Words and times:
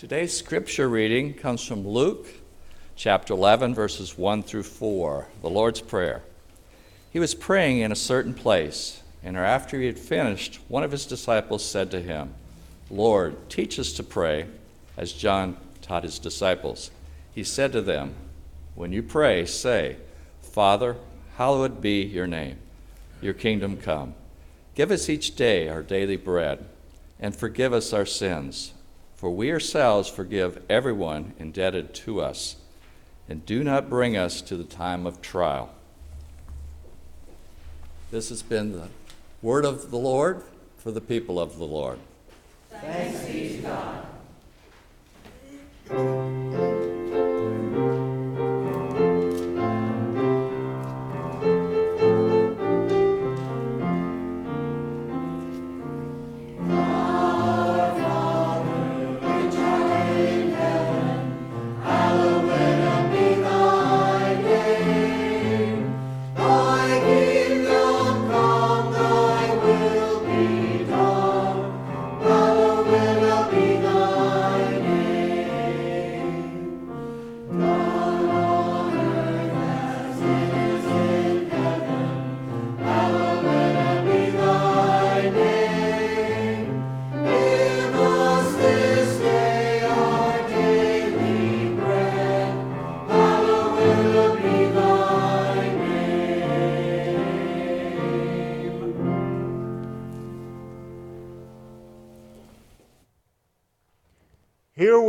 Today's 0.00 0.34
scripture 0.34 0.88
reading 0.88 1.34
comes 1.34 1.62
from 1.62 1.86
Luke 1.86 2.26
chapter 2.96 3.34
11, 3.34 3.74
verses 3.74 4.16
1 4.16 4.42
through 4.44 4.62
4, 4.62 5.28
the 5.42 5.50
Lord's 5.50 5.82
Prayer. 5.82 6.22
He 7.10 7.18
was 7.18 7.34
praying 7.34 7.80
in 7.80 7.92
a 7.92 7.94
certain 7.94 8.32
place, 8.32 9.02
and 9.22 9.36
after 9.36 9.78
he 9.78 9.84
had 9.84 9.98
finished, 9.98 10.58
one 10.68 10.82
of 10.84 10.90
his 10.90 11.04
disciples 11.04 11.62
said 11.62 11.90
to 11.90 12.00
him, 12.00 12.32
Lord, 12.90 13.50
teach 13.50 13.78
us 13.78 13.92
to 13.92 14.02
pray, 14.02 14.46
as 14.96 15.12
John 15.12 15.58
taught 15.82 16.04
his 16.04 16.18
disciples. 16.18 16.90
He 17.34 17.44
said 17.44 17.70
to 17.72 17.82
them, 17.82 18.14
When 18.74 18.94
you 18.94 19.02
pray, 19.02 19.44
say, 19.44 19.98
Father, 20.40 20.96
hallowed 21.36 21.82
be 21.82 22.00
your 22.00 22.26
name, 22.26 22.56
your 23.20 23.34
kingdom 23.34 23.76
come. 23.76 24.14
Give 24.74 24.90
us 24.90 25.10
each 25.10 25.36
day 25.36 25.68
our 25.68 25.82
daily 25.82 26.16
bread, 26.16 26.64
and 27.18 27.36
forgive 27.36 27.74
us 27.74 27.92
our 27.92 28.06
sins 28.06 28.72
for 29.20 29.28
we 29.28 29.52
ourselves 29.52 30.08
forgive 30.08 30.62
everyone 30.70 31.34
indebted 31.38 31.92
to 31.92 32.22
us, 32.22 32.56
and 33.28 33.44
do 33.44 33.62
not 33.62 33.90
bring 33.90 34.16
us 34.16 34.40
to 34.40 34.56
the 34.56 34.64
time 34.64 35.04
of 35.04 35.20
trial. 35.20 35.68
This 38.10 38.30
has 38.30 38.40
been 38.40 38.72
the 38.72 38.88
word 39.42 39.66
of 39.66 39.90
the 39.90 39.98
Lord 39.98 40.42
for 40.78 40.90
the 40.90 41.02
people 41.02 41.38
of 41.38 41.58
the 41.58 41.66
Lord. 41.66 41.98
Thanks 42.70 43.26
be 43.26 43.56
to 43.56 43.58
God. 43.58 43.99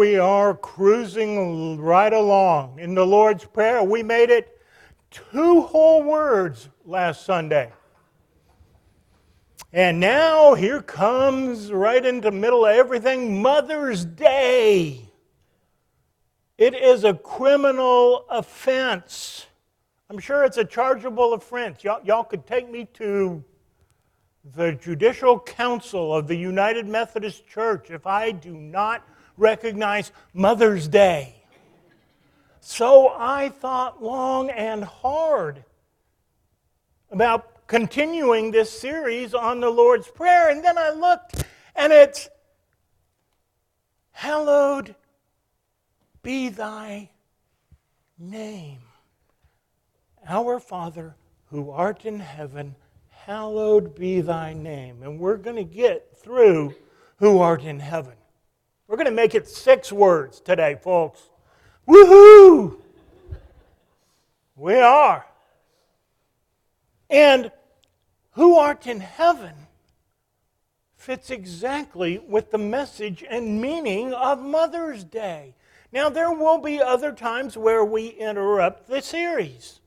We 0.02 0.18
are 0.18 0.56
cruising 0.56 1.80
right 1.80 2.12
along 2.12 2.80
in 2.80 2.96
the 2.96 3.06
Lord's 3.06 3.46
Prayer. 3.46 3.84
We 3.84 4.02
made 4.02 4.32
it 4.32 4.60
two 5.12 5.62
whole 5.62 6.02
words 6.02 6.70
last 6.86 7.24
Sunday. 7.24 7.72
And 9.72 10.00
now 10.00 10.56
here 10.56 10.82
comes 10.82 11.72
right 11.72 12.04
into 12.04 12.32
the 12.32 12.36
middle 12.36 12.66
of 12.66 12.76
everything 12.76 13.44
Mother's 13.44 14.04
Day. 14.04 15.08
It 16.58 16.74
is 16.74 17.04
a 17.04 17.14
criminal 17.14 18.26
offense. 18.28 19.46
I'm 20.10 20.18
sure 20.18 20.44
it's 20.46 20.58
a 20.58 20.66
chargeable 20.66 21.36
offense. 21.36 21.84
Y'all, 21.84 22.04
y'all 22.04 22.24
could 22.24 22.48
take 22.48 22.72
me 22.72 22.88
to 22.96 23.44
the 24.56 24.72
Judicial 24.72 25.40
Council 25.40 26.12
of 26.12 26.28
the 26.28 26.36
United 26.36 26.88
Methodist 26.88 27.48
Church 27.48 27.92
if 27.92 28.08
I 28.08 28.32
do 28.32 28.56
not 28.56 29.08
recognize 29.38 30.12
Mother's 30.34 30.88
Day. 30.88 31.36
So 32.60 33.14
I 33.18 33.50
thought 33.50 34.04
long 34.04 34.50
and 34.50 34.84
hard 34.84 35.64
about 37.10 37.68
continuing 37.68 38.52
this 38.52 38.70
series 38.70 39.34
on 39.34 39.60
the 39.60 39.70
Lord's 39.70 40.08
Prayer, 40.08 40.50
and 40.50 40.64
then 40.64 40.78
I 40.78 40.92
looked 40.92 41.44
and 41.76 41.92
it's 41.92 42.30
Hallowed 44.22 44.94
be 46.22 46.50
thy 46.50 47.10
name. 48.20 48.82
Our 50.28 50.60
Father 50.60 51.16
who 51.50 51.72
art 51.72 52.06
in 52.06 52.20
heaven, 52.20 52.76
hallowed 53.10 53.96
be 53.96 54.22
thy 54.22 54.54
name. 54.54 55.02
And 55.02 55.20
we're 55.20 55.38
going 55.38 55.56
to 55.56 55.64
get 55.64 56.16
through 56.20 56.76
who 57.18 57.40
art 57.40 57.64
in 57.64 57.80
heaven. 57.80 58.14
We're 58.92 58.98
going 58.98 59.06
to 59.06 59.12
make 59.12 59.36
it 59.36 59.48
six 59.48 59.90
words 59.90 60.42
today, 60.42 60.78
folks. 60.84 61.30
Woohoo! 61.88 62.76
We 64.58 64.82
are. 64.82 65.26
And 67.10 67.54
who 68.32 68.58
art 68.58 68.88
in 68.88 69.00
heaven 69.00 69.54
fits 70.98 71.30
exactly 71.30 72.20
with 72.20 72.52
the 72.52 72.58
message 72.58 73.24
and 73.30 73.62
meaning 73.62 74.12
of 74.12 74.42
Mother's 74.42 75.06
Day. 75.06 75.56
Now, 75.94 76.10
there 76.10 76.34
will 76.34 76.58
be 76.58 76.82
other 76.82 77.14
times 77.14 77.56
where 77.56 77.86
we 77.86 78.08
interrupt 78.08 78.90
the 78.90 79.02
series. 79.02 79.80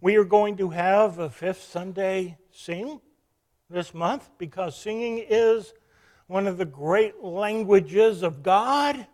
We 0.00 0.16
are 0.16 0.24
going 0.24 0.56
to 0.56 0.70
have 0.70 1.18
a 1.18 1.28
fifth 1.28 1.64
Sunday 1.64 2.38
sing 2.50 3.02
this 3.68 3.92
month 3.92 4.30
because 4.38 4.74
singing 4.74 5.18
is 5.18 5.74
one 6.26 6.46
of 6.46 6.58
the 6.58 6.64
great 6.64 7.22
languages 7.22 8.22
of 8.22 8.42
God. 8.42 9.06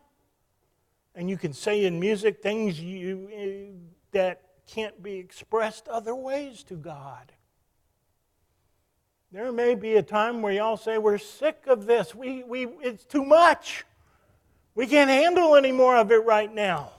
And 1.15 1.28
you 1.28 1.37
can 1.37 1.53
say 1.53 1.84
in 1.84 2.00
music 2.00 2.43
things 2.43 2.81
you, 2.81 3.78
that 4.12 4.43
can't 4.67 5.03
be 5.03 5.15
expressed 5.15 5.89
other 5.89 6.15
ways 6.15 6.62
to 6.65 6.75
God. 6.75 7.33
There 9.31 9.50
may 9.50 9.75
be 9.75 9.95
a 9.95 10.03
time 10.03 10.43
where 10.43 10.53
y'all 10.53 10.77
say, 10.77 10.99
We're 10.99 11.19
sick 11.19 11.65
of 11.67 11.87
this. 11.87 12.15
We, 12.15 12.45
we, 12.45 12.67
it's 12.83 13.05
too 13.05 13.25
much. 13.25 13.84
We 14.75 14.87
can't 14.87 15.11
handle 15.11 15.56
any 15.56 15.73
more 15.73 15.97
of 15.97 16.11
it 16.12 16.25
right 16.25 16.53
now. 16.53 16.93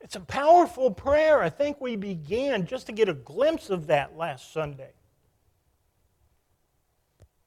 It's 0.00 0.16
a 0.16 0.20
powerful 0.20 0.90
prayer. 0.90 1.40
I 1.40 1.48
think 1.48 1.80
we 1.80 1.94
began 1.94 2.66
just 2.66 2.86
to 2.86 2.92
get 2.92 3.08
a 3.08 3.14
glimpse 3.14 3.70
of 3.70 3.86
that 3.86 4.16
last 4.16 4.52
Sunday. 4.52 4.90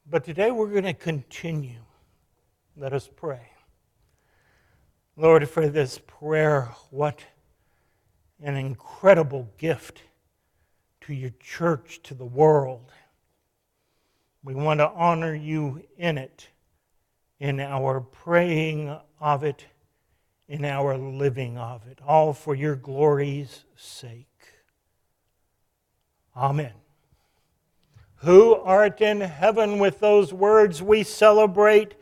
But 0.07 0.23
today 0.23 0.51
we're 0.51 0.69
going 0.69 0.83
to 0.83 0.93
continue. 0.93 1.79
Let 2.77 2.93
us 2.93 3.09
pray. 3.15 3.49
Lord, 5.17 5.49
for 5.49 5.67
this 5.67 5.99
prayer, 6.05 6.69
what 6.91 7.25
an 8.39 8.55
incredible 8.55 9.49
gift 9.57 10.03
to 11.01 11.13
your 11.13 11.31
church, 11.39 12.01
to 12.03 12.13
the 12.13 12.25
world. 12.25 12.91
We 14.43 14.53
want 14.53 14.79
to 14.79 14.89
honor 14.89 15.33
you 15.33 15.81
in 15.97 16.19
it, 16.19 16.49
in 17.39 17.59
our 17.59 17.99
praying 17.99 18.95
of 19.19 19.43
it, 19.43 19.65
in 20.47 20.65
our 20.65 20.97
living 20.97 21.57
of 21.57 21.87
it, 21.87 21.99
all 22.05 22.31
for 22.33 22.53
your 22.53 22.75
glory's 22.75 23.63
sake. 23.75 24.27
Amen 26.35 26.73
who 28.17 28.55
art 28.55 29.01
in 29.01 29.21
heaven. 29.21 29.79
With 29.79 29.99
those 29.99 30.33
words, 30.33 30.81
we 30.81 31.03
celebrate 31.03 31.95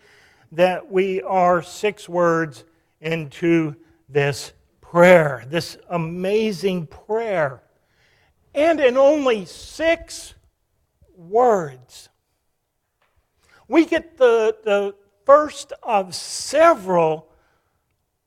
that 0.52 0.92
we 0.92 1.22
are 1.22 1.62
six 1.62 2.08
words 2.08 2.64
into 3.02 3.76
this 4.08 4.54
prayer, 4.82 5.44
this 5.48 5.78
amazing 5.90 6.88
prayer. 6.88 7.64
And 8.54 8.80
in 8.80 8.98
only 8.98 9.46
six 9.46 10.36
words, 11.16 12.10
we 13.68 13.86
get 13.86 14.18
the, 14.18 14.56
the 14.64 14.96
first 15.26 15.74
of 15.82 16.14
several 16.14 17.28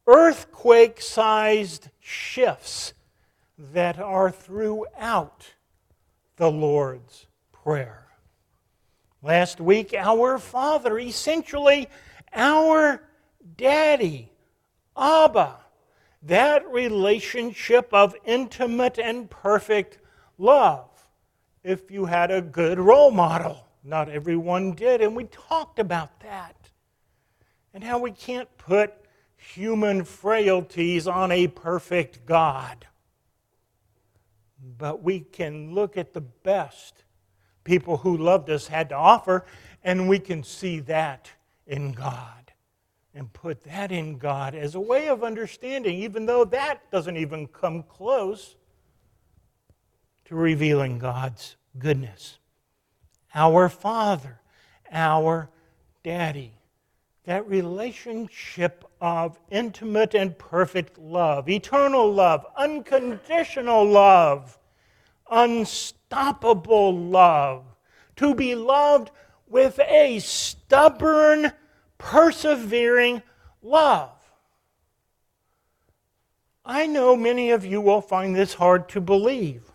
earthquake 0.06 1.00
sized 1.00 1.88
shifts 2.00 2.94
that 3.58 3.99
are 3.99 4.31
throughout 4.31 5.55
the 6.37 6.50
Lord's 6.50 7.25
prayer. 7.66 8.06
Last 9.24 9.60
week, 9.60 9.92
our 9.92 10.38
Father, 10.38 11.00
essentially 11.00 11.88
our 12.32 13.02
Daddy, 13.56 14.30
Abba, 14.96 15.56
that 16.22 16.70
relationship 16.70 17.88
of 17.92 18.14
intimate 18.24 19.00
and 19.00 19.28
perfect 19.28 19.98
love. 20.38 20.88
If 21.64 21.90
you 21.90 22.04
had 22.04 22.30
a 22.30 22.40
good 22.40 22.78
role 22.78 23.10
model, 23.10 23.66
not 23.82 24.08
everyone 24.08 24.74
did, 24.74 25.00
and 25.00 25.16
we 25.16 25.24
talked 25.24 25.80
about 25.80 26.20
that. 26.20 26.70
And 27.74 27.82
how 27.82 27.98
we 27.98 28.12
can't 28.12 28.48
put 28.58 28.94
human 29.36 30.04
frailties 30.04 31.08
on 31.08 31.32
a 31.32 31.48
perfect 31.48 32.26
God. 32.26 32.86
But 34.78 35.02
we 35.02 35.19
can 35.19 35.74
look 35.74 35.96
at 35.96 36.12
the 36.12 36.20
best 36.20 37.02
people 37.66 37.98
who 37.98 38.16
loved 38.16 38.48
us 38.48 38.68
had 38.68 38.88
to 38.88 38.94
offer, 38.94 39.44
and 39.84 40.08
we 40.08 40.18
can 40.18 40.42
see 40.42 40.80
that 40.80 41.30
in 41.66 41.92
God 41.92 42.52
and 43.12 43.32
put 43.32 43.64
that 43.64 43.90
in 43.90 44.18
God 44.18 44.54
as 44.54 44.74
a 44.74 44.80
way 44.80 45.08
of 45.08 45.24
understanding, 45.24 45.96
even 45.96 46.26
though 46.26 46.44
that 46.44 46.90
doesn't 46.90 47.16
even 47.16 47.46
come 47.48 47.82
close 47.82 48.54
to 50.26 50.36
revealing 50.36 50.98
God's 50.98 51.56
goodness. 51.78 52.38
Our 53.34 53.69
Father, 53.69 54.40
our 54.90 55.50
Daddy. 56.04 56.52
That 57.24 57.48
relationship 57.48 58.84
of 59.00 59.40
intimate 59.50 60.14
and 60.14 60.38
perfect 60.38 60.96
love, 60.98 61.48
eternal 61.48 62.12
love, 62.12 62.46
unconditional 62.56 63.84
love, 63.84 64.56
unstoppable 65.31 66.96
love. 66.96 67.64
To 68.17 68.34
be 68.34 68.55
loved 68.55 69.11
with 69.46 69.78
a 69.81 70.19
stubborn, 70.19 71.52
persevering 71.99 73.23
love. 73.62 74.11
I 76.64 76.87
know 76.87 77.17
many 77.17 77.50
of 77.50 77.64
you 77.64 77.81
will 77.81 78.00
find 78.00 78.34
this 78.34 78.55
hard 78.55 78.88
to 78.90 79.00
believe, 79.00 79.70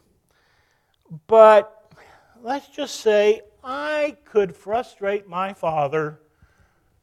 but 1.27 1.93
let's 2.41 2.67
just 2.67 2.99
say 2.99 3.41
I 3.63 4.17
could 4.25 4.55
frustrate 4.55 5.27
my 5.27 5.53
father 5.53 6.19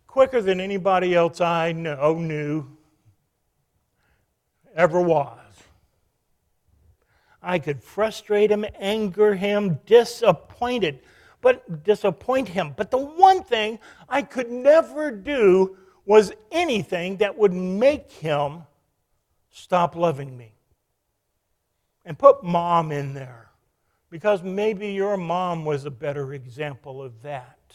quicker 0.07 0.43
than 0.43 0.61
anybody 0.61 1.15
else 1.15 1.41
I 1.41 1.73
know 1.73 2.15
knew 2.15 2.67
ever 4.75 5.01
was. 5.01 5.48
I 7.43 7.59
could 7.59 7.83
frustrate 7.83 8.51
him, 8.51 8.65
anger 8.79 9.35
him, 9.35 9.79
disappointed, 9.87 11.01
but 11.41 11.85
disappoint 11.85 12.49
him. 12.49 12.75
But 12.77 12.91
the 12.91 12.99
one 12.99 13.45
thing 13.45 13.79
I 14.09 14.23
could 14.23 14.51
never 14.51 15.11
do 15.11 15.77
was 16.05 16.33
anything 16.51 17.19
that 17.19 17.37
would 17.37 17.53
make 17.53 18.11
him 18.11 18.63
stop 19.51 19.95
loving 19.95 20.37
me. 20.37 20.53
And 22.05 22.19
put 22.19 22.43
mom 22.43 22.91
in 22.91 23.13
there 23.13 23.51
because 24.11 24.43
maybe 24.43 24.93
your 24.93 25.17
mom 25.17 25.65
was 25.65 25.85
a 25.85 25.91
better 25.91 26.33
example 26.33 27.03
of 27.03 27.23
that, 27.23 27.75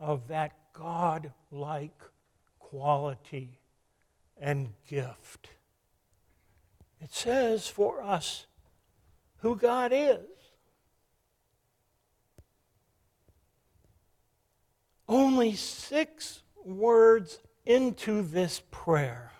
of 0.00 0.28
that 0.28 0.52
God 0.72 1.32
like 1.50 2.00
quality 2.58 3.58
and 4.40 4.72
gift. 4.88 5.50
It 7.02 7.12
says 7.12 7.66
for 7.66 8.00
us 8.00 8.46
who 9.38 9.56
God 9.56 9.90
is. 9.92 10.20
Only 15.08 15.56
six 15.56 16.42
words 16.64 17.40
into 17.66 18.22
this 18.22 18.62
prayer. 18.70 19.32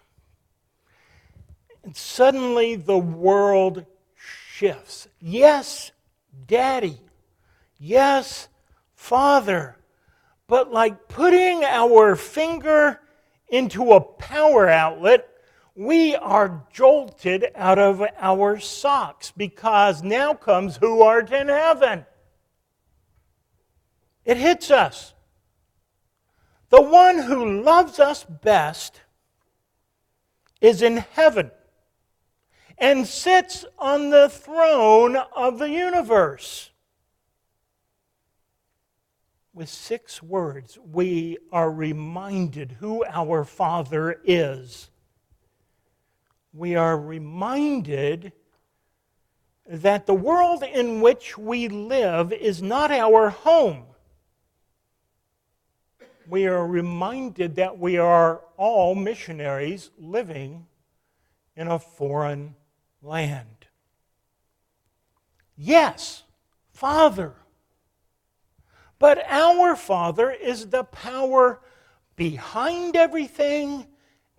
And 1.85 1.97
suddenly 1.97 2.75
the 2.75 2.99
world 2.99 3.87
shifts. 4.17 5.07
Yes, 5.21 5.93
Daddy. 6.47 6.99
Yes, 7.79 8.49
Father. 8.97 9.77
But 10.49 10.73
like 10.73 11.07
putting 11.07 11.63
our 11.65 12.17
finger 12.17 13.01
into 13.49 13.93
a 13.93 14.01
power 14.01 14.69
outlet, 14.69 15.29
we 15.75 16.15
are 16.15 16.67
jolted 16.73 17.47
out 17.55 17.79
of 17.79 18.03
our 18.19 18.59
socks 18.59 19.33
because 19.37 20.03
now 20.03 20.35
comes 20.35 20.77
who 20.77 21.03
art 21.03 21.33
in 21.33 21.49
heaven. 21.49 22.05
It 24.25 24.37
hits 24.37 24.71
us. 24.71 25.15
The 26.69 26.83
one 26.83 27.19
who 27.19 27.63
loves 27.63 27.99
us 27.99 28.25
best 28.25 29.01
is 30.61 30.81
in 30.83 30.99
heaven 30.99 31.51
and 32.79 33.07
sits 33.07 33.65
on 33.79 34.11
the 34.11 34.29
throne 34.29 35.17
of 35.17 35.59
the 35.59 35.71
universe. 35.71 36.71
With 39.55 39.69
six 39.69 40.23
words, 40.23 40.79
we 40.79 41.37
are 41.53 41.71
reminded 41.71 42.77
who 42.81 43.05
our 43.05 43.45
Father 43.45 44.21
is. 44.25 44.89
We 46.53 46.75
are 46.77 46.99
reminded 46.99 48.33
that 49.67 50.07
the 50.07 50.15
world 50.15 50.63
in 50.63 51.01
which 51.01 51.39
we 51.39 51.69
live 51.69 52.33
is 52.33 52.61
not 52.63 52.91
our 52.91 53.31
home. 53.31 53.85
We 56.29 56.47
are 56.47 56.67
reminded 56.67 57.57
that 57.57 57.79
we 57.79 57.97
are 57.97 58.43
all 58.57 58.95
missionaries 58.95 59.91
living 59.99 60.67
in 61.57 61.69
a 61.69 61.79
foreign 61.79 62.55
land. 63.03 63.67
Yes, 65.57 66.23
Father. 66.73 67.35
But 68.99 69.25
our 69.29 69.75
Father 69.75 70.31
is 70.31 70.69
the 70.69 70.85
power 70.85 71.61
behind 72.15 72.95
everything 72.95 73.87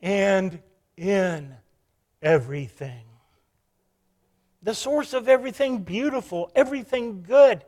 and 0.01 0.59
in 0.95 1.55
everything. 2.23 3.03
The 4.63 4.73
source 4.73 5.13
of 5.13 5.27
everything 5.27 5.79
beautiful, 5.79 6.49
everything 6.55 7.21
good, 7.21 7.63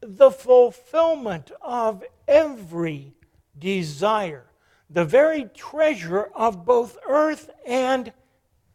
the 0.00 0.32
fulfillment 0.32 1.52
of 1.62 2.02
every 2.26 3.14
desire, 3.56 4.46
the 4.90 5.04
very 5.04 5.44
treasure 5.54 6.24
of 6.34 6.64
both 6.64 6.98
earth 7.08 7.50
and 7.64 8.12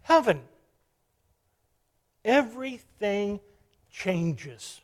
heaven. 0.02 0.42
Everything 2.24 3.42
changes. 3.92 4.82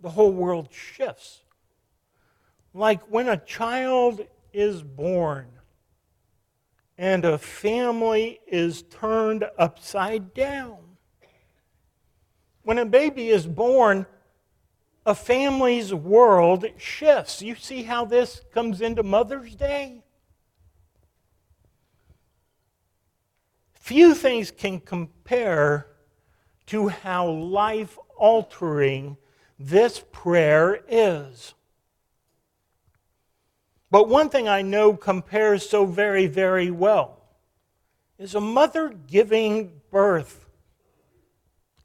The 0.00 0.10
whole 0.10 0.32
world 0.32 0.68
shifts. 0.70 1.40
Like 2.72 3.02
when 3.10 3.28
a 3.28 3.36
child 3.36 4.24
is 4.52 4.82
born 4.82 5.48
and 7.00 7.24
a 7.24 7.38
family 7.38 8.38
is 8.46 8.82
turned 8.82 9.42
upside 9.56 10.34
down. 10.34 10.76
When 12.62 12.76
a 12.76 12.84
baby 12.84 13.30
is 13.30 13.46
born, 13.46 14.04
a 15.06 15.14
family's 15.14 15.94
world 15.94 16.66
shifts. 16.76 17.40
You 17.40 17.54
see 17.54 17.84
how 17.84 18.04
this 18.04 18.42
comes 18.52 18.82
into 18.82 19.02
Mother's 19.02 19.54
Day? 19.54 20.02
Few 23.72 24.14
things 24.14 24.50
can 24.50 24.78
compare 24.78 25.86
to 26.66 26.88
how 26.88 27.30
life 27.30 27.96
altering 28.18 29.16
this 29.58 30.04
prayer 30.12 30.84
is. 30.86 31.54
But 33.90 34.08
one 34.08 34.28
thing 34.28 34.48
I 34.48 34.62
know 34.62 34.94
compares 34.94 35.68
so 35.68 35.84
very, 35.84 36.26
very 36.26 36.70
well 36.70 37.18
is 38.18 38.34
a 38.34 38.40
mother 38.40 38.90
giving 38.90 39.80
birth. 39.90 40.46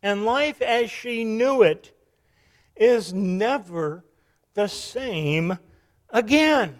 And 0.03 0.25
life 0.25 0.61
as 0.61 0.91
she 0.91 1.23
knew 1.23 1.63
it 1.63 1.97
is 2.75 3.13
never 3.13 4.05
the 4.53 4.67
same 4.67 5.57
again. 6.09 6.77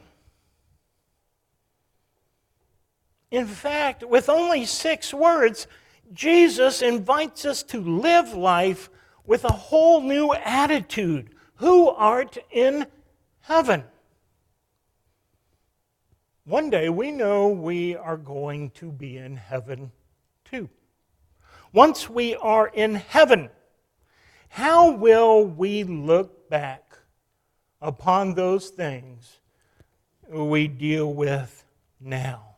In 3.31 3.47
fact, 3.47 4.03
with 4.03 4.29
only 4.29 4.65
six 4.65 5.13
words, 5.13 5.67
Jesus 6.13 6.81
invites 6.81 7.45
us 7.45 7.63
to 7.63 7.81
live 7.81 8.33
life 8.33 8.89
with 9.25 9.43
a 9.43 9.51
whole 9.51 10.01
new 10.01 10.33
attitude. 10.33 11.31
Who 11.55 11.89
art 11.89 12.37
in 12.51 12.85
heaven? 13.41 13.85
One 16.47 16.69
day 16.69 16.89
we 16.89 17.09
know 17.09 17.47
we 17.47 17.95
are 17.95 18.17
going 18.17 18.69
to 18.71 18.91
be 18.91 19.17
in 19.17 19.35
heaven 19.35 19.91
too. 20.43 20.69
Once 21.73 22.07
we 22.07 22.35
are 22.35 22.67
in 22.67 22.93
heaven, 22.93 23.49
how 24.49 24.91
will 24.91 25.43
we 25.43 25.83
look 25.83 26.47
back 26.47 26.99
upon 27.81 28.35
those 28.35 28.69
things 28.69 29.39
we 30.29 30.67
deal 30.67 31.11
with 31.11 31.65
now? 31.99 32.55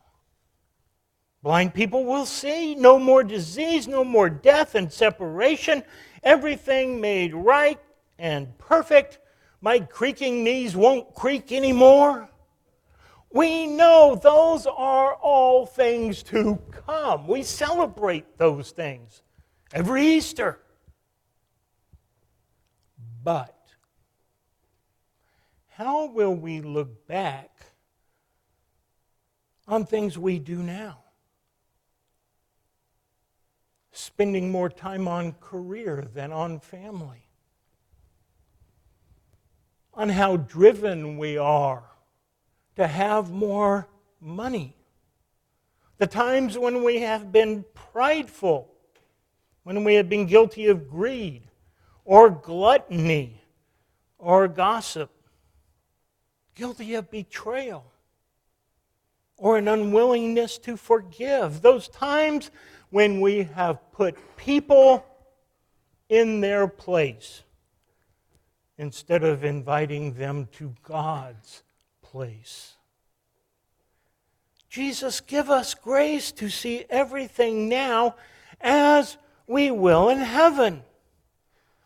Blind 1.42 1.72
people 1.72 2.04
will 2.04 2.26
see 2.26 2.74
no 2.74 2.98
more 2.98 3.24
disease, 3.24 3.88
no 3.88 4.04
more 4.04 4.28
death 4.28 4.74
and 4.74 4.92
separation, 4.92 5.82
everything 6.22 7.00
made 7.00 7.34
right 7.34 7.80
and 8.18 8.58
perfect. 8.58 9.18
My 9.62 9.78
creaking 9.80 10.44
knees 10.44 10.76
won't 10.76 11.14
creak 11.14 11.52
anymore. 11.52 12.28
We 13.30 13.66
know 13.66 14.14
those 14.14 14.66
are 14.66 15.14
all 15.14 15.66
things 15.66 16.22
to 16.24 16.56
come. 16.86 17.26
We 17.26 17.42
celebrate 17.42 18.38
those 18.38 18.70
things 18.70 19.22
every 19.72 20.06
Easter. 20.06 20.60
But 23.22 23.54
how 25.68 26.06
will 26.06 26.34
we 26.34 26.62
look 26.62 27.06
back 27.06 27.50
on 29.66 29.84
things 29.84 30.16
we 30.16 30.38
do 30.38 30.62
now? 30.62 31.00
Spending 33.92 34.50
more 34.50 34.70
time 34.70 35.06
on 35.06 35.32
career 35.32 36.08
than 36.14 36.32
on 36.32 36.60
family. 36.60 37.28
On 39.92 40.08
how 40.08 40.38
driven 40.38 41.18
we 41.18 41.36
are 41.36 41.84
to 42.78 42.86
have 42.86 43.32
more 43.32 43.88
money. 44.20 44.72
The 45.98 46.06
times 46.06 46.56
when 46.56 46.84
we 46.84 47.00
have 47.00 47.32
been 47.32 47.64
prideful, 47.74 48.72
when 49.64 49.82
we 49.82 49.94
have 49.94 50.08
been 50.08 50.26
guilty 50.26 50.68
of 50.68 50.88
greed 50.88 51.42
or 52.04 52.30
gluttony 52.30 53.42
or 54.16 54.46
gossip, 54.46 55.10
guilty 56.54 56.94
of 56.94 57.10
betrayal 57.10 57.84
or 59.36 59.58
an 59.58 59.66
unwillingness 59.66 60.56
to 60.58 60.76
forgive. 60.76 61.62
Those 61.62 61.88
times 61.88 62.52
when 62.90 63.20
we 63.20 63.42
have 63.42 63.90
put 63.90 64.16
people 64.36 65.04
in 66.08 66.40
their 66.40 66.68
place 66.68 67.42
instead 68.78 69.24
of 69.24 69.42
inviting 69.42 70.14
them 70.14 70.46
to 70.52 70.72
God's 70.84 71.64
Jesus, 74.68 75.20
give 75.20 75.50
us 75.50 75.74
grace 75.74 76.30
to 76.32 76.48
see 76.48 76.84
everything 76.90 77.68
now 77.68 78.16
as 78.60 79.16
we 79.46 79.70
will 79.70 80.08
in 80.08 80.18
heaven. 80.18 80.82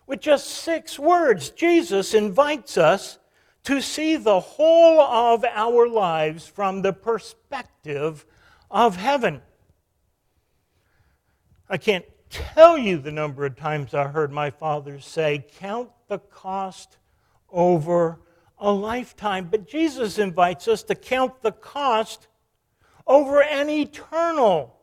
With 0.07 0.21
just 0.21 0.49
six 0.49 0.99
words, 0.99 1.51
Jesus 1.51 2.13
invites 2.13 2.77
us 2.77 3.19
to 3.65 3.81
see 3.81 4.17
the 4.17 4.41
whole 4.41 5.01
of 5.01 5.45
our 5.45 5.89
lives 5.89 6.47
from 6.47 6.83
the 6.83 6.93
perspective 6.93 8.27
of 8.71 8.97
heaven. 8.97 9.41
I 11.69 11.77
can't 11.79 12.05
tell 12.29 12.77
you 12.77 12.99
the 12.99 13.13
number 13.13 13.47
of 13.47 13.57
times 13.57 13.95
I 13.95 14.09
heard 14.09 14.33
my 14.33 14.51
father 14.51 14.99
say, 14.99 15.47
Count 15.59 15.91
the 16.09 16.19
cost 16.19 16.99
over 17.51 18.19
a 18.63 18.73
lifetime. 18.73 19.49
But 19.51 19.69
Jesus 19.69 20.19
invites 20.19 20.69
us 20.69 20.85
to 20.85 20.95
count 20.95 21.43
the 21.43 21.53
cost 21.53 22.29
over 23.07 23.43
an 23.43 23.69
eternal 23.69 24.75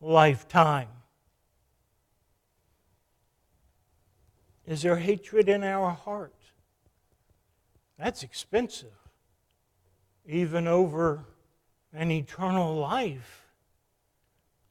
lifetime. 0.00 0.88
Is 4.66 4.82
there 4.82 4.96
hatred 4.96 5.48
in 5.48 5.64
our 5.64 5.90
heart? 5.90 6.34
That's 7.98 8.22
expensive, 8.22 8.96
even 10.26 10.66
over 10.66 11.24
an 11.92 12.10
eternal 12.10 12.76
life. 12.76 13.46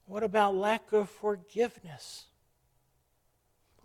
What 0.06 0.24
about 0.24 0.56
lack 0.56 0.92
of 0.92 1.10
forgiveness? 1.10 2.26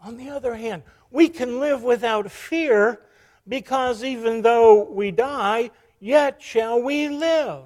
On 0.00 0.16
the 0.16 0.30
other 0.30 0.54
hand, 0.54 0.82
we 1.10 1.28
can 1.28 1.60
live 1.60 1.82
without 1.82 2.30
fear 2.30 3.00
because 3.46 4.02
even 4.02 4.42
though 4.42 4.84
we 4.84 5.10
die, 5.10 5.70
yet 6.00 6.42
shall 6.42 6.80
we 6.80 7.08
live. 7.08 7.62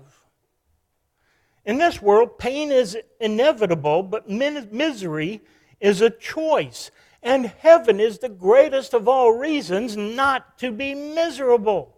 In 1.65 1.79
this 1.79 2.01
world, 2.01 2.39
pain 2.39 2.73
is 2.73 2.97
inevitable, 3.21 4.03
but 4.03 4.29
misery 4.29 5.41
is 5.81 6.01
a 6.01 6.11
choice. 6.11 6.91
And 7.23 7.47
heaven 7.47 8.01
is 8.01 8.19
the 8.19 8.29
greatest 8.29 8.95
of 8.95 9.09
all 9.09 9.33
reasons 9.33 9.97
not 9.97 10.57
to 10.59 10.73
be 10.73 10.95
miserable. 10.95 11.95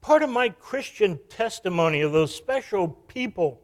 Part 0.00 0.22
of 0.22 0.30
my 0.30 0.50
Christian 0.50 1.18
testimony 1.28 2.00
of 2.00 2.12
those 2.12 2.34
special 2.34 2.88
people 2.88 3.60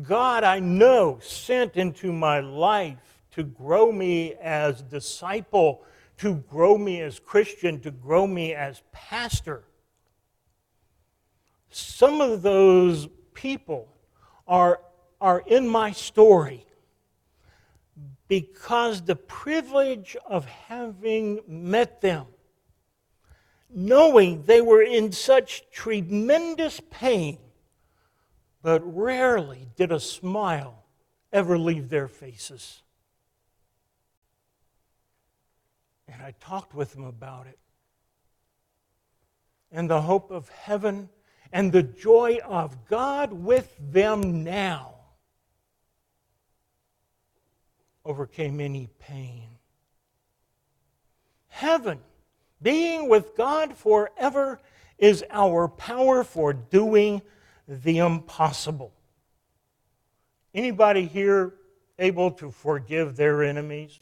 God 0.00 0.42
I 0.42 0.58
know 0.58 1.18
sent 1.20 1.76
into 1.76 2.12
my 2.12 2.40
life 2.40 3.20
to 3.32 3.42
grow 3.42 3.92
me 3.92 4.34
as 4.40 4.80
disciple 4.80 5.84
to 6.22 6.36
grow 6.48 6.78
me 6.78 7.00
as 7.00 7.18
Christian, 7.18 7.80
to 7.80 7.90
grow 7.90 8.28
me 8.28 8.54
as 8.54 8.80
pastor. 8.92 9.64
Some 11.68 12.20
of 12.20 12.42
those 12.42 13.08
people 13.34 13.88
are, 14.46 14.78
are 15.20 15.42
in 15.44 15.66
my 15.66 15.90
story 15.90 16.64
because 18.28 19.02
the 19.02 19.16
privilege 19.16 20.16
of 20.24 20.44
having 20.44 21.40
met 21.48 22.00
them, 22.00 22.26
knowing 23.68 24.44
they 24.44 24.60
were 24.60 24.82
in 24.82 25.10
such 25.10 25.68
tremendous 25.72 26.80
pain, 26.88 27.38
but 28.62 28.80
rarely 28.84 29.66
did 29.74 29.90
a 29.90 29.98
smile 29.98 30.84
ever 31.32 31.58
leave 31.58 31.88
their 31.88 32.06
faces. 32.06 32.81
And 36.08 36.22
I 36.22 36.34
talked 36.40 36.74
with 36.74 36.92
them 36.92 37.04
about 37.04 37.46
it. 37.46 37.58
And 39.70 39.88
the 39.88 40.02
hope 40.02 40.30
of 40.30 40.48
heaven 40.50 41.08
and 41.52 41.72
the 41.72 41.82
joy 41.82 42.38
of 42.44 42.86
God 42.86 43.32
with 43.32 43.74
them 43.78 44.44
now 44.44 44.94
overcame 48.04 48.60
any 48.60 48.88
pain. 48.98 49.48
Heaven, 51.48 51.98
being 52.60 53.08
with 53.08 53.36
God 53.36 53.76
forever, 53.76 54.60
is 54.98 55.24
our 55.30 55.68
power 55.68 56.24
for 56.24 56.52
doing 56.52 57.22
the 57.68 57.98
impossible. 57.98 58.92
Anybody 60.54 61.06
here 61.06 61.54
able 61.98 62.30
to 62.32 62.50
forgive 62.50 63.16
their 63.16 63.42
enemies? 63.42 64.00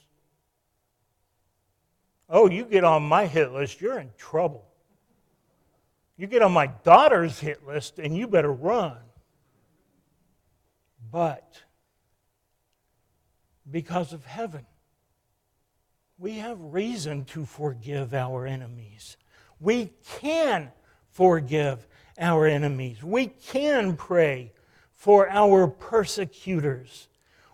Oh, 2.30 2.48
you 2.48 2.64
get 2.64 2.84
on 2.84 3.02
my 3.02 3.26
hit 3.26 3.52
list, 3.52 3.80
you're 3.80 3.98
in 3.98 4.10
trouble. 4.16 4.64
You 6.16 6.28
get 6.28 6.42
on 6.42 6.52
my 6.52 6.68
daughter's 6.68 7.40
hit 7.40 7.66
list, 7.66 7.98
and 7.98 8.16
you 8.16 8.28
better 8.28 8.52
run. 8.52 8.98
But 11.10 11.60
because 13.68 14.12
of 14.12 14.24
heaven, 14.24 14.64
we 16.18 16.34
have 16.34 16.60
reason 16.60 17.24
to 17.26 17.44
forgive 17.44 18.14
our 18.14 18.46
enemies. 18.46 19.16
We 19.58 19.92
can 20.18 20.70
forgive 21.08 21.86
our 22.18 22.46
enemies. 22.46 23.02
We 23.02 23.26
can 23.26 23.96
pray 23.96 24.52
for 24.94 25.28
our 25.28 25.66
persecutors 25.66 27.08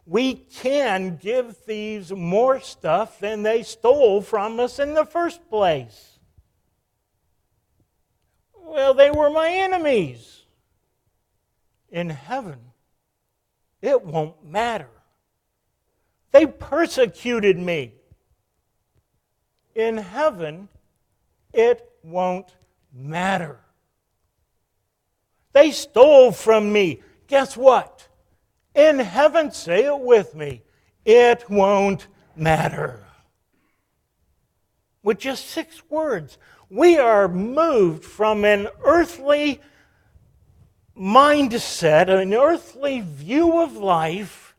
we 0.06 0.34
can 0.34 1.16
give 1.16 1.56
thieves 1.56 2.12
more 2.12 2.60
stuff 2.60 3.18
than 3.18 3.42
they 3.42 3.64
stole 3.64 4.22
from 4.22 4.60
us 4.60 4.78
in 4.78 4.94
the 4.94 5.04
first 5.04 5.48
place. 5.50 6.20
Well, 8.54 8.94
they 8.94 9.10
were 9.10 9.30
my 9.30 9.50
enemies. 9.50 10.44
In 11.90 12.10
heaven, 12.10 12.58
it 13.82 14.04
won't 14.04 14.44
matter. 14.44 14.90
They 16.30 16.46
persecuted 16.46 17.58
me. 17.58 17.94
In 19.75 19.96
heaven, 19.96 20.68
it 21.52 21.88
won't 22.02 22.54
matter. 22.92 23.58
They 25.52 25.70
stole 25.72 26.32
from 26.32 26.72
me. 26.72 27.02
Guess 27.26 27.56
what? 27.56 28.08
In 28.76 28.99
heaven, 28.99 29.50
say 29.50 29.87
it 29.87 29.99
with 29.99 30.35
me, 30.35 30.62
it 31.04 31.49
won't 31.49 32.06
matter. 32.37 33.02
With 35.02 35.18
just 35.18 35.49
six 35.49 35.88
words, 35.88 36.37
we 36.68 36.99
are 36.99 37.26
moved 37.26 38.04
from 38.04 38.45
an 38.45 38.68
earthly 38.85 39.61
mindset, 40.97 42.09
an 42.11 42.35
earthly 42.35 43.00
view 43.00 43.62
of 43.62 43.76
life, 43.76 44.54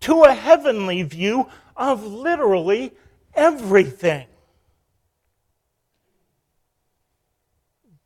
to 0.00 0.22
a 0.22 0.34
heavenly 0.34 1.02
view 1.02 1.48
of 1.76 2.04
literally 2.04 2.92
everything. 3.34 4.26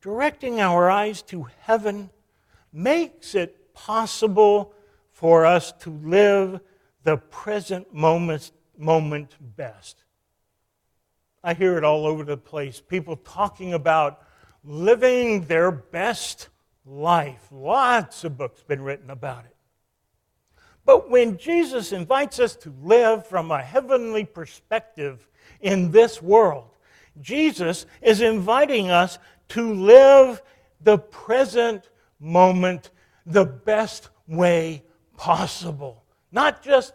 Directing 0.01 0.61
our 0.61 0.89
eyes 0.89 1.21
to 1.23 1.49
heaven 1.61 2.09
makes 2.73 3.35
it 3.35 3.75
possible 3.75 4.73
for 5.21 5.45
us 5.45 5.73
to 5.73 5.91
live 5.91 6.61
the 7.05 7.19
present 7.19 7.93
moment, 7.93 8.53
moment 8.79 9.37
best. 9.55 10.03
I 11.45 11.53
hear 11.53 11.77
it 11.77 11.85
all 11.85 12.07
over 12.07 12.25
the 12.25 12.39
place. 12.39 12.81
People 12.81 13.17
talking 13.17 13.75
about 13.75 14.23
living 14.65 15.43
their 15.43 15.71
best 15.71 16.49
life. 16.87 17.47
Lots 17.51 18.25
of 18.25 18.39
books 18.39 18.63
been 18.63 18.81
written 18.81 19.11
about 19.11 19.45
it. 19.45 19.55
But 20.87 21.11
when 21.11 21.37
Jesus 21.37 21.93
invites 21.93 22.41
us 22.41 22.57
to 22.57 22.75
live 22.83 23.27
from 23.27 23.51
a 23.51 23.61
heavenly 23.61 24.25
perspective 24.25 25.29
in 25.61 25.91
this 25.91 26.23
world, 26.23 26.71
Jesus 27.21 27.85
is 28.01 28.23
inviting 28.23 28.91
us 28.91 29.19
to 29.49 29.75
live 29.75 30.41
the 30.81 30.97
present 30.97 31.91
moment 32.19 32.91
the 33.27 33.45
best 33.45 34.09
way 34.27 34.83
possible. 35.21 36.03
Not 36.33 36.63
just 36.63 36.95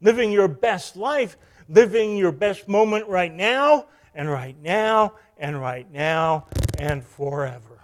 living 0.00 0.30
your 0.30 0.46
best 0.46 0.96
life, 0.96 1.36
living 1.68 2.16
your 2.16 2.30
best 2.30 2.68
moment 2.68 3.08
right 3.08 3.34
now, 3.34 3.86
and 4.14 4.30
right 4.30 4.56
now, 4.62 5.14
and 5.36 5.60
right 5.60 5.90
now, 5.90 6.46
and 6.78 7.04
forever. 7.04 7.80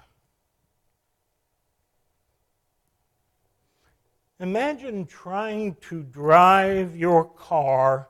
Imagine 4.38 5.06
trying 5.06 5.74
to 5.88 6.04
drive 6.04 6.96
your 6.96 7.24
car 7.24 8.08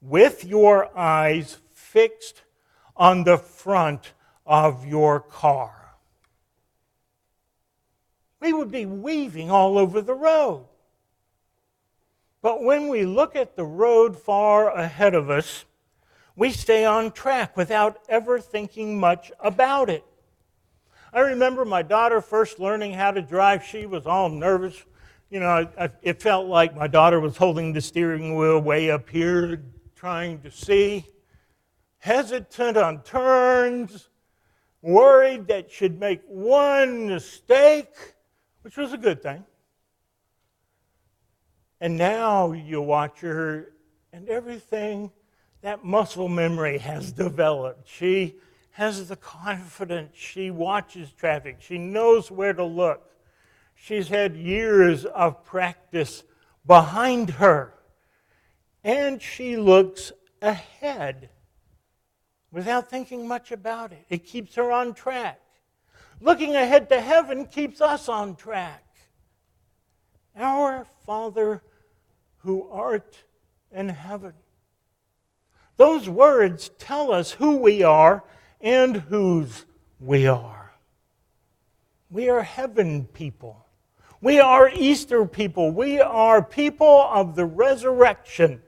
with 0.00 0.44
your 0.44 0.90
eyes 0.98 1.58
fixed 1.72 2.42
on 2.96 3.22
the 3.22 3.38
front 3.38 4.12
of 4.44 4.84
your 4.84 5.20
car. 5.20 5.83
We 8.44 8.52
would 8.52 8.70
be 8.70 8.84
weaving 8.84 9.50
all 9.50 9.78
over 9.78 10.02
the 10.02 10.12
road. 10.12 10.66
But 12.42 12.62
when 12.62 12.88
we 12.88 13.06
look 13.06 13.36
at 13.36 13.56
the 13.56 13.64
road 13.64 14.18
far 14.18 14.68
ahead 14.68 15.14
of 15.14 15.30
us, 15.30 15.64
we 16.36 16.50
stay 16.50 16.84
on 16.84 17.12
track 17.12 17.56
without 17.56 18.00
ever 18.06 18.38
thinking 18.38 19.00
much 19.00 19.32
about 19.40 19.88
it. 19.88 20.04
I 21.10 21.20
remember 21.20 21.64
my 21.64 21.80
daughter 21.80 22.20
first 22.20 22.60
learning 22.60 22.92
how 22.92 23.12
to 23.12 23.22
drive. 23.22 23.64
She 23.64 23.86
was 23.86 24.04
all 24.04 24.28
nervous. 24.28 24.84
You 25.30 25.40
know, 25.40 25.66
it 26.02 26.20
felt 26.20 26.46
like 26.46 26.76
my 26.76 26.86
daughter 26.86 27.20
was 27.20 27.38
holding 27.38 27.72
the 27.72 27.80
steering 27.80 28.36
wheel 28.36 28.60
way 28.60 28.90
up 28.90 29.08
here, 29.08 29.62
trying 29.96 30.42
to 30.42 30.50
see, 30.50 31.06
hesitant 31.96 32.76
on 32.76 33.00
turns, 33.04 34.10
worried 34.82 35.46
that 35.46 35.70
she'd 35.70 35.98
make 35.98 36.20
one 36.26 37.08
mistake, 37.08 38.13
which 38.64 38.78
was 38.78 38.94
a 38.94 38.96
good 38.96 39.22
thing. 39.22 39.44
And 41.82 41.98
now 41.98 42.52
you 42.52 42.80
watch 42.80 43.20
her, 43.20 43.74
and 44.10 44.26
everything, 44.26 45.10
that 45.60 45.84
muscle 45.84 46.28
memory 46.28 46.78
has 46.78 47.12
developed. 47.12 47.86
She 47.86 48.36
has 48.70 49.06
the 49.06 49.16
confidence. 49.16 50.16
She 50.16 50.50
watches 50.50 51.12
traffic. 51.12 51.58
She 51.60 51.76
knows 51.76 52.30
where 52.30 52.54
to 52.54 52.64
look. 52.64 53.10
She's 53.74 54.08
had 54.08 54.34
years 54.34 55.04
of 55.04 55.44
practice 55.44 56.22
behind 56.64 57.30
her. 57.30 57.74
And 58.82 59.20
she 59.20 59.58
looks 59.58 60.10
ahead 60.40 61.28
without 62.50 62.88
thinking 62.88 63.28
much 63.28 63.52
about 63.52 63.92
it. 63.92 64.06
It 64.08 64.24
keeps 64.24 64.54
her 64.54 64.72
on 64.72 64.94
track. 64.94 65.38
Looking 66.20 66.54
ahead 66.54 66.88
to 66.90 67.00
heaven 67.00 67.46
keeps 67.46 67.80
us 67.80 68.08
on 68.08 68.36
track. 68.36 68.84
Our 70.36 70.86
Father 71.06 71.62
who 72.38 72.68
art 72.70 73.24
in 73.72 73.88
heaven. 73.88 74.34
Those 75.76 76.08
words 76.08 76.70
tell 76.78 77.12
us 77.12 77.32
who 77.32 77.56
we 77.56 77.82
are 77.82 78.24
and 78.60 78.96
whose 78.96 79.64
we 79.98 80.26
are. 80.26 80.74
We 82.10 82.28
are 82.28 82.42
heaven 82.42 83.06
people. 83.06 83.66
We 84.20 84.40
are 84.40 84.70
Easter 84.70 85.26
people. 85.26 85.70
We 85.70 86.00
are 86.00 86.42
people 86.42 87.08
of 87.10 87.34
the 87.34 87.44
resurrection. 87.44 88.62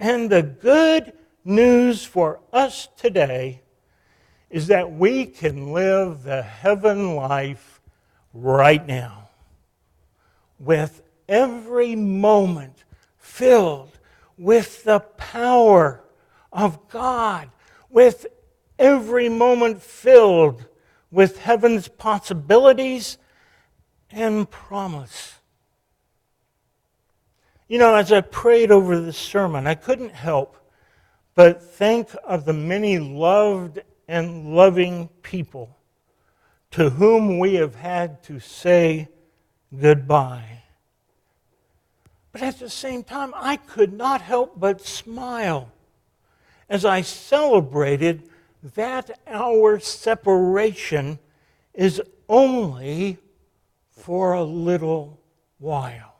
And 0.00 0.28
the 0.28 0.42
good 0.42 1.12
news 1.44 2.04
for 2.04 2.40
us 2.52 2.88
today 2.96 3.62
is 4.54 4.68
that 4.68 4.92
we 4.92 5.26
can 5.26 5.72
live 5.72 6.22
the 6.22 6.40
heaven 6.40 7.16
life 7.16 7.80
right 8.32 8.86
now 8.86 9.28
with 10.60 11.02
every 11.28 11.96
moment 11.96 12.84
filled 13.18 13.98
with 14.38 14.84
the 14.84 15.00
power 15.00 16.04
of 16.52 16.88
God, 16.88 17.50
with 17.90 18.26
every 18.78 19.28
moment 19.28 19.82
filled 19.82 20.64
with 21.10 21.40
heaven's 21.40 21.88
possibilities 21.88 23.18
and 24.12 24.48
promise. 24.48 25.32
You 27.66 27.80
know, 27.80 27.96
as 27.96 28.12
I 28.12 28.20
prayed 28.20 28.70
over 28.70 29.00
this 29.00 29.18
sermon, 29.18 29.66
I 29.66 29.74
couldn't 29.74 30.12
help 30.12 30.56
but 31.34 31.60
think 31.60 32.10
of 32.22 32.44
the 32.44 32.52
many 32.52 33.00
loved 33.00 33.80
and 34.08 34.54
loving 34.54 35.08
people 35.22 35.76
to 36.72 36.90
whom 36.90 37.38
we 37.38 37.54
have 37.54 37.74
had 37.74 38.22
to 38.24 38.40
say 38.40 39.08
goodbye. 39.78 40.62
But 42.32 42.42
at 42.42 42.58
the 42.58 42.68
same 42.68 43.04
time, 43.04 43.32
I 43.36 43.56
could 43.56 43.92
not 43.92 44.20
help 44.20 44.58
but 44.58 44.80
smile 44.80 45.70
as 46.68 46.84
I 46.84 47.02
celebrated 47.02 48.28
that 48.74 49.20
our 49.26 49.78
separation 49.78 51.18
is 51.74 52.02
only 52.28 53.18
for 53.90 54.32
a 54.32 54.42
little 54.42 55.20
while. 55.58 56.14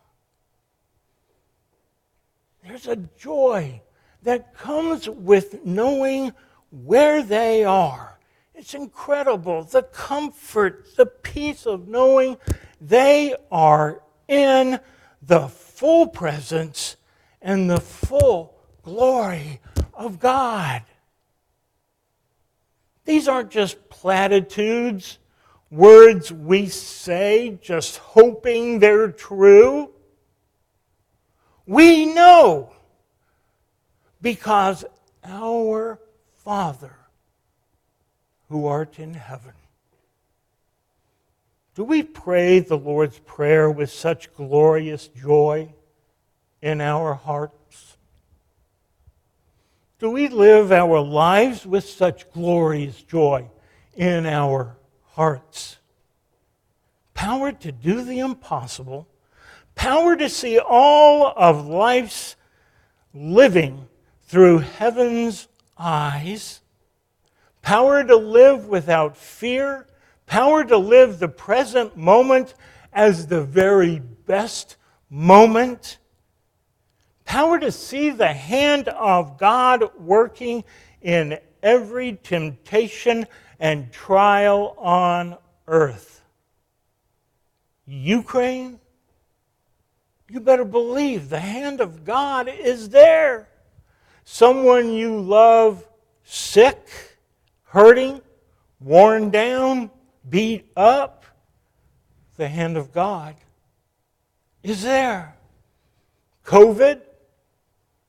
There's 2.63 2.87
a 2.87 2.97
joy 2.97 3.83
that 4.23 4.55
comes 4.55 5.09
with 5.09 5.65
knowing 5.65 6.33
where 6.75 7.23
they 7.23 7.65
are. 7.65 8.19
It's 8.55 8.75
incredible. 8.75 9.63
The 9.65 9.83
comfort, 9.83 10.89
the 10.97 11.07
peace 11.07 11.67
of 11.67 11.87
knowing 11.87 12.37
they 12.81 13.35
are 13.51 14.03
in 14.27 14.81
the 15.23 15.49
full 15.49 16.09
presence 16.09 16.97
and 17.41 17.71
the 17.71 17.81
full 17.81 18.57
glory 18.83 19.61
of 19.93 20.19
God. 20.19 20.83
These 23.05 23.29
aren't 23.29 23.51
just 23.51 23.89
platitudes, 23.89 25.19
words 25.71 26.33
we 26.33 26.67
say 26.67 27.59
just 27.63 27.99
hoping 27.99 28.79
they're 28.79 29.13
true. 29.13 29.91
We 31.67 32.07
know 32.07 32.73
because 34.21 34.85
our 35.23 36.01
Father 36.45 36.97
who 38.49 38.67
art 38.67 38.99
in 38.99 39.15
heaven 39.15 39.55
do 41.75 41.83
we 41.83 42.05
pray 42.05 42.61
the 42.61 42.79
Lord's 42.79 43.19
Prayer 43.19 43.69
with 43.69 43.91
such 43.91 44.33
glorious 44.37 45.09
joy 45.09 45.75
in 46.63 46.81
our 46.81 47.15
hearts? 47.15 47.97
Do 49.99 50.11
we 50.11 50.29
live 50.29 50.71
our 50.71 51.01
lives 51.01 51.67
with 51.67 51.85
such 51.85 52.31
glorious 52.31 53.03
joy 53.03 53.51
in 53.97 54.25
our 54.25 54.77
hearts? 55.15 55.79
Power 57.13 57.51
to 57.51 57.73
do 57.73 58.05
the 58.05 58.21
impossible, 58.21 59.09
power 59.75 60.15
to 60.15 60.29
see 60.29 60.61
all 60.61 61.33
of 61.37 61.67
life's 61.67 62.37
living 63.13 63.89
through 64.27 64.59
heaven's 64.59 65.49
eyes, 65.79 66.61
power 67.63 68.05
to 68.05 68.17
live 68.17 68.67
without 68.67 69.17
fear 69.17 69.87
Power 70.27 70.65
to 70.65 70.77
live 70.77 71.19
the 71.19 71.29
present 71.29 71.97
moment 71.97 72.55
as 72.93 73.27
the 73.27 73.43
very 73.43 73.99
best 73.99 74.77
moment. 75.11 75.99
Power 77.25 77.59
to 77.59 77.71
see 77.71 78.11
the 78.11 78.33
hand 78.33 78.89
of 78.89 79.39
God 79.39 79.91
working 79.99 80.65
in 81.03 81.39
every 81.63 82.15
temptation 82.23 83.27
and 83.59 83.93
trial 83.93 84.75
on 84.79 85.37
earth. 85.67 86.23
Ukraine, 87.87 88.81
you 90.29 90.41
better 90.41 90.65
believe 90.65 91.29
the 91.29 91.41
hand 91.41 91.81
of 91.81 92.05
God 92.05 92.49
is 92.49 92.89
there. 92.89 93.49
Someone 94.25 94.93
you 94.93 95.21
love 95.21 95.87
sick, 96.25 96.89
hurting, 97.65 98.21
worn 98.81 99.31
down, 99.31 99.91
beat 100.29 100.71
up, 100.77 101.25
the 102.37 102.49
hand 102.49 102.77
of 102.77 102.93
God 102.93 103.37
is 104.63 104.83
there. 104.83 105.37
COVID, 106.45 107.01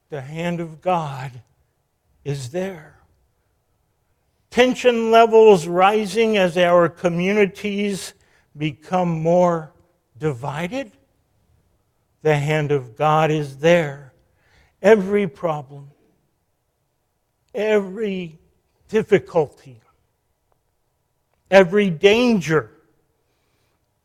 the 0.10 0.22
hand 0.22 0.60
of 0.60 0.82
God 0.82 1.32
is 2.24 2.50
there. 2.50 3.00
tension 4.50 5.12
levels 5.12 5.68
rising 5.68 6.38
as 6.38 6.58
our 6.58 6.88
communities 6.88 8.14
become 8.56 9.10
more 9.10 9.74
divided, 10.18 10.90
the 12.22 12.38
hand 12.38 12.72
of 12.72 12.96
God 12.96 13.32
is 13.32 13.58
there. 13.58 14.14
Every 14.82 15.28
problem, 15.28 15.92
every 17.56 18.38
difficulty, 18.90 19.82
every 21.50 21.90
danger, 21.90 22.72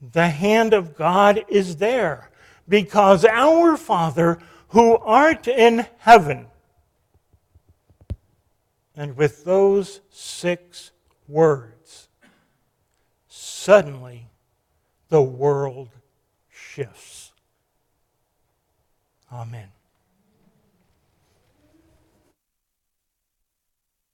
the 0.01 0.29
hand 0.29 0.73
of 0.73 0.97
God 0.97 1.45
is 1.49 1.77
there 1.77 2.31
because 2.69 3.25
our 3.25 3.77
Father 3.77 4.39
who 4.69 4.97
art 4.97 5.49
in 5.49 5.87
heaven. 5.99 6.47
And 8.97 9.17
with 9.17 9.45
those 9.45 10.01
six 10.11 10.93
words, 11.29 12.09
suddenly 13.29 14.29
the 15.09 15.23
world 15.23 15.89
shifts. 16.49 17.33
Amen. 19.33 19.69